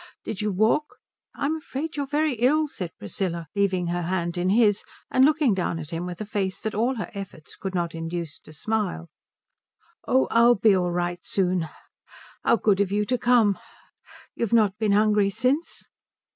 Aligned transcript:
Did 0.23 0.41
you 0.41 0.51
walk?" 0.51 0.95
"I'm 1.35 1.57
afraid 1.57 1.95
you 1.95 2.01
are 2.01 2.05
very 2.07 2.33
ill," 2.39 2.65
said 2.67 2.89
Priscilla, 2.97 3.47
leaving 3.55 3.85
her 3.85 4.01
hand 4.01 4.35
in 4.35 4.49
his 4.49 4.83
and 5.11 5.23
looking 5.23 5.53
down 5.53 5.77
at 5.77 5.91
him 5.91 6.07
with 6.07 6.19
a 6.19 6.25
face 6.25 6.59
that 6.61 6.73
all 6.73 6.95
her 6.95 7.11
efforts 7.13 7.55
could 7.55 7.75
not 7.75 7.93
induce 7.93 8.39
to 8.39 8.51
smile. 8.51 9.09
"Oh 10.07 10.27
I'll 10.31 10.55
be 10.55 10.75
all 10.75 10.89
right 10.91 11.19
soon. 11.23 11.69
How 12.43 12.55
good 12.55 12.81
of 12.81 12.91
you 12.91 13.05
to 13.05 13.17
come. 13.19 13.59
You've 14.33 14.53
not 14.53 14.75
been 14.79 14.93
hungry 14.93 15.29
since?" 15.29 15.87